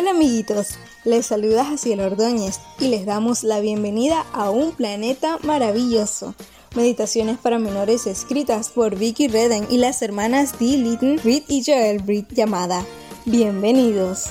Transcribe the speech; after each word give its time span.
Hola 0.00 0.12
amiguitos, 0.12 0.78
les 1.04 1.26
saluda 1.26 1.62
Jaciel 1.62 2.00
Ordóñez 2.00 2.58
y 2.78 2.88
les 2.88 3.04
damos 3.04 3.44
la 3.44 3.60
bienvenida 3.60 4.24
a 4.32 4.48
un 4.48 4.72
planeta 4.72 5.36
maravilloso. 5.42 6.34
Meditaciones 6.74 7.36
para 7.36 7.58
menores 7.58 8.06
escritas 8.06 8.70
por 8.70 8.96
Vicky 8.96 9.28
Redden 9.28 9.66
y 9.68 9.76
las 9.76 10.00
hermanas 10.00 10.58
Dee 10.58 10.78
Litton, 10.78 11.18
Reed 11.18 11.42
y 11.48 11.62
Joel 11.62 12.00
Reed 12.06 12.24
llamada 12.30 12.82
Bienvenidos. 13.26 14.28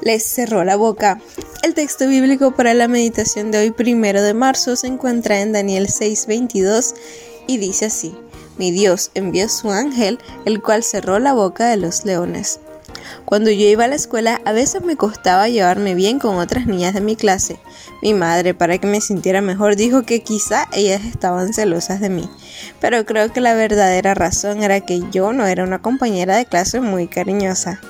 Les 0.00 0.24
cerró 0.24 0.64
la 0.64 0.76
boca. 0.76 1.20
El 1.62 1.74
texto 1.74 2.08
bíblico 2.08 2.52
para 2.52 2.72
la 2.72 2.88
meditación 2.88 3.50
de 3.50 3.58
hoy 3.58 3.70
primero 3.70 4.22
de 4.22 4.32
marzo 4.32 4.76
se 4.76 4.86
encuentra 4.86 5.42
en 5.42 5.52
Daniel 5.52 5.88
6:22 5.88 6.94
y 7.46 7.58
dice 7.58 7.84
así. 7.84 8.14
Mi 8.58 8.70
Dios 8.70 9.10
envió 9.14 9.48
su 9.48 9.70
ángel, 9.70 10.18
el 10.44 10.62
cual 10.62 10.82
cerró 10.82 11.18
la 11.18 11.32
boca 11.32 11.68
de 11.68 11.76
los 11.76 12.04
leones. 12.04 12.60
Cuando 13.24 13.50
yo 13.50 13.66
iba 13.66 13.84
a 13.84 13.88
la 13.88 13.94
escuela, 13.94 14.40
a 14.44 14.52
veces 14.52 14.82
me 14.82 14.96
costaba 14.96 15.48
llevarme 15.48 15.94
bien 15.94 16.18
con 16.18 16.36
otras 16.36 16.66
niñas 16.66 16.94
de 16.94 17.00
mi 17.00 17.16
clase. 17.16 17.58
Mi 18.02 18.14
madre, 18.14 18.54
para 18.54 18.78
que 18.78 18.86
me 18.86 19.00
sintiera 19.00 19.40
mejor, 19.40 19.76
dijo 19.76 20.02
que 20.02 20.22
quizá 20.22 20.68
ellas 20.72 21.04
estaban 21.04 21.52
celosas 21.52 22.00
de 22.00 22.10
mí. 22.10 22.28
Pero 22.80 23.04
creo 23.04 23.32
que 23.32 23.40
la 23.40 23.54
verdadera 23.54 24.14
razón 24.14 24.62
era 24.62 24.80
que 24.80 25.02
yo 25.10 25.32
no 25.32 25.46
era 25.46 25.64
una 25.64 25.80
compañera 25.80 26.36
de 26.36 26.46
clase 26.46 26.80
muy 26.80 27.08
cariñosa. 27.08 27.80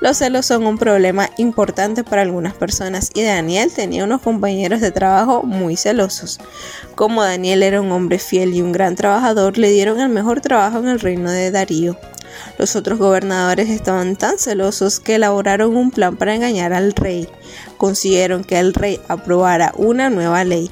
Los 0.00 0.18
celos 0.18 0.46
son 0.46 0.64
un 0.64 0.78
problema 0.78 1.28
importante 1.38 2.04
para 2.04 2.22
algunas 2.22 2.54
personas 2.54 3.10
y 3.14 3.24
Daniel 3.24 3.72
tenía 3.74 4.04
unos 4.04 4.20
compañeros 4.20 4.80
de 4.80 4.92
trabajo 4.92 5.42
muy 5.42 5.76
celosos. 5.76 6.38
Como 6.94 7.24
Daniel 7.24 7.64
era 7.64 7.80
un 7.80 7.90
hombre 7.90 8.20
fiel 8.20 8.54
y 8.54 8.62
un 8.62 8.70
gran 8.70 8.94
trabajador, 8.94 9.58
le 9.58 9.70
dieron 9.70 9.98
el 9.98 10.08
mejor 10.08 10.40
trabajo 10.40 10.78
en 10.78 10.88
el 10.88 11.00
reino 11.00 11.32
de 11.32 11.50
Darío. 11.50 11.98
Los 12.58 12.76
otros 12.76 13.00
gobernadores 13.00 13.68
estaban 13.68 14.14
tan 14.14 14.38
celosos 14.38 15.00
que 15.00 15.16
elaboraron 15.16 15.76
un 15.76 15.90
plan 15.90 16.16
para 16.16 16.34
engañar 16.34 16.72
al 16.72 16.92
rey. 16.92 17.28
Consiguieron 17.76 18.44
que 18.44 18.60
el 18.60 18.74
rey 18.74 19.00
aprobara 19.08 19.72
una 19.76 20.10
nueva 20.10 20.44
ley. 20.44 20.70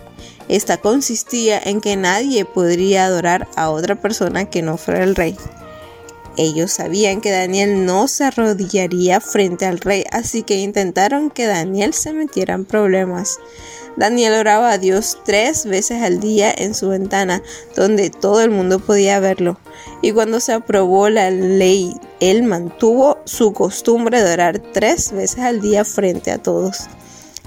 Esta 0.49 0.77
consistía 0.77 1.59
en 1.59 1.81
que 1.81 1.97
nadie 1.97 2.45
podría 2.45 3.07
adorar 3.07 3.49
a 3.57 3.71
otra 3.71 3.97
persona 3.97 4.45
que 4.45 4.63
no 4.63 4.77
fuera 4.77 5.03
el 5.03 5.17
rey. 5.17 5.37
Ellos 6.37 6.73
sabían 6.73 7.21
que 7.21 7.31
Daniel 7.31 7.87
no 7.87 8.09
se 8.09 8.25
arrodillaría 8.25 9.21
frente 9.21 9.65
al 9.65 9.79
rey, 9.79 10.05
así 10.11 10.43
que 10.43 10.59
intentaron 10.59 11.31
que 11.31 11.47
Daniel 11.47 11.95
se 11.95 12.13
metiera 12.13 12.55
en 12.55 12.65
problemas. 12.65 13.39
Daniel 13.97 14.35
oraba 14.35 14.73
a 14.73 14.79
Dios 14.79 15.19
tres 15.25 15.65
veces 15.65 16.03
al 16.03 16.21
día 16.21 16.53
en 16.55 16.75
su 16.75 16.91
ventana, 16.91 17.43
donde 17.75 18.11
todo 18.11 18.43
el 18.43 18.51
mundo 18.51 18.79
podía 18.79 19.21
verlo. 19.21 19.59
Y 20.03 20.13
cuando 20.13 20.41
se 20.41 20.53
aprobó 20.53 21.09
la 21.09 21.31
ley, 21.31 21.95
él 22.21 22.43
mantuvo 22.43 23.19
su 23.25 23.55
costumbre 23.55 24.23
de 24.23 24.33
orar 24.35 24.59
tres 24.59 25.13
veces 25.13 25.39
al 25.39 25.63
día 25.63 25.85
frente 25.87 26.31
a 26.31 26.39
todos. 26.39 26.89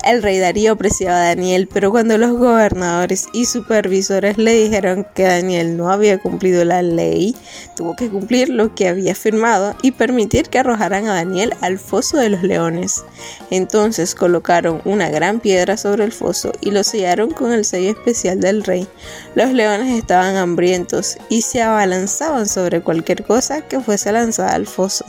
El 0.04 0.24
rey 0.24 0.40
Darío 0.40 0.72
apreciaba 0.72 1.18
a 1.18 1.26
Daniel, 1.26 1.68
pero 1.72 1.92
cuando 1.92 2.18
los 2.18 2.32
gobernadores 2.32 3.28
y 3.34 3.46
supervisores 3.46 4.38
le 4.38 4.54
dijeron 4.54 5.06
que 5.14 5.24
Daniel 5.24 5.76
no 5.76 5.92
había 5.92 6.18
cumplido 6.20 6.64
la 6.64 6.82
ley, 6.82 7.36
tuvo 7.76 7.98
que 7.98 8.10
cumplir 8.10 8.48
lo 8.48 8.74
que 8.74 8.88
había 8.88 9.14
firmado 9.14 9.76
y 9.82 9.92
permitir 9.92 10.48
que 10.50 10.60
arrojaran 10.60 11.08
a 11.08 11.16
Daniel 11.16 11.54
al 11.60 11.80
foso 11.80 12.18
de 12.18 12.30
los 12.30 12.44
leones. 12.44 13.04
Entonces 13.52 14.16
colocaron 14.16 14.82
una 14.86 15.10
gran 15.10 15.42
piedra 15.42 15.76
sobre 15.76 16.06
el 16.06 16.14
foso 16.14 16.54
y 16.62 16.72
lo 16.72 16.86
sellaron 16.86 17.32
con 17.32 17.52
el 17.52 17.66
sello 17.66 17.92
especial 17.92 18.40
del 18.40 18.64
rey. 18.64 18.88
Los 19.36 19.52
leones 19.52 19.98
estaban 19.98 20.38
hambrientos 20.38 21.18
y 21.28 21.42
se 21.42 21.62
abalanzaban 21.62 22.48
sobre 22.48 22.82
cualquier 22.82 23.26
cosa 23.26 23.62
que 23.62 23.82
fuese 23.82 24.14
lanzada 24.14 24.54
al 24.54 24.66
foso. 24.66 25.04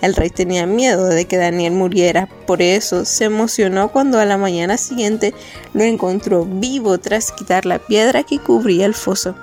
El 0.00 0.14
rey 0.14 0.30
tenía 0.30 0.64
miedo 0.64 1.06
de 1.06 1.24
que 1.24 1.38
Daniel 1.38 1.72
muriera, 1.72 2.28
por 2.46 2.62
eso 2.62 3.04
se 3.04 3.24
emocionó 3.24 3.90
cuando 3.90 4.18
la 4.28 4.36
mañana 4.36 4.76
siguiente 4.76 5.34
lo 5.74 5.82
encontró 5.82 6.44
vivo 6.44 6.98
tras 6.98 7.32
quitar 7.32 7.66
la 7.66 7.78
piedra 7.78 8.22
que 8.22 8.38
cubría 8.38 8.86
el 8.86 8.94
foso. 8.94 9.34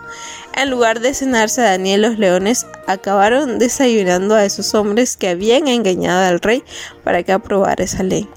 En 0.56 0.70
lugar 0.70 1.02
de 1.02 1.14
cenarse 1.14 1.62
a 1.62 1.72
Daniel, 1.72 2.04
los 2.04 2.18
leones 2.18 2.66
acabaron 2.88 3.60
desayunando 3.60 4.36
a 4.36 4.46
esos 4.46 4.74
hombres 4.74 5.18
que 5.18 5.30
habían 5.30 5.68
engañado 5.68 6.26
al 6.26 6.40
rey 6.40 6.64
para 7.04 7.24
que 7.24 7.34
aprobara 7.34 7.84
esa 7.84 8.04
ley. 8.04 8.30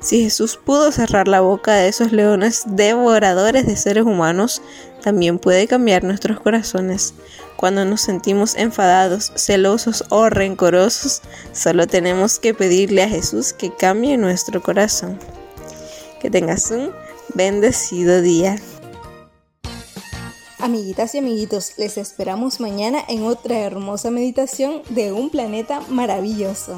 Si 0.00 0.22
Jesús 0.22 0.56
pudo 0.56 0.92
cerrar 0.92 1.28
la 1.28 1.42
boca 1.42 1.74
de 1.74 1.88
esos 1.88 2.10
leones 2.10 2.62
devoradores 2.66 3.66
de 3.66 3.76
seres 3.76 4.04
humanos, 4.04 4.62
también 5.02 5.38
puede 5.38 5.66
cambiar 5.66 6.04
nuestros 6.04 6.40
corazones. 6.40 7.12
Cuando 7.56 7.84
nos 7.84 8.00
sentimos 8.00 8.56
enfadados, 8.56 9.30
celosos 9.36 10.04
o 10.08 10.30
rencorosos, 10.30 11.20
solo 11.52 11.86
tenemos 11.86 12.38
que 12.38 12.54
pedirle 12.54 13.02
a 13.02 13.08
Jesús 13.08 13.52
que 13.52 13.74
cambie 13.74 14.16
nuestro 14.16 14.62
corazón. 14.62 15.18
Que 16.20 16.30
tengas 16.30 16.70
un 16.70 16.92
bendecido 17.34 18.20
día. 18.20 18.56
Amiguitas 20.58 21.14
y 21.14 21.18
amiguitos, 21.18 21.72
les 21.78 21.96
esperamos 21.96 22.60
mañana 22.60 23.02
en 23.08 23.24
otra 23.24 23.60
hermosa 23.60 24.10
meditación 24.10 24.82
de 24.90 25.10
un 25.12 25.30
planeta 25.30 25.80
maravilloso. 25.88 26.76